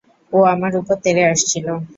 [0.33, 1.65] ও আমার উপর তেড়ে আসছিল।